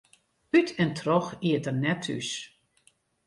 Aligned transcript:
Ut 0.57 0.69
en 0.83 0.91
troch 0.99 1.29
iet 1.47 1.65
er 1.71 1.77
net 1.83 1.99
thús. 2.05 2.29